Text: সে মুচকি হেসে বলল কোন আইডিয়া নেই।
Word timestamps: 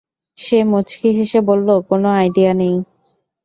সে 0.37 0.59
মুচকি 0.63 1.09
হেসে 1.17 1.39
বলল 1.49 1.67
কোন 1.89 2.03
আইডিয়া 2.15 2.51
নেই। 2.53 2.75